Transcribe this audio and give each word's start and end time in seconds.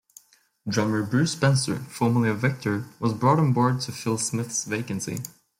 Drummer 0.67 1.03
Bruce 1.03 1.33
Spencer, 1.33 1.75
formerly 1.77 2.29
of 2.29 2.39
Vector, 2.39 2.85
was 2.99 3.13
brought 3.13 3.37
on 3.37 3.53
board 3.53 3.81
to 3.81 3.91
fill 3.91 4.17
Smith's 4.17 4.63
vacancy. 4.63 5.21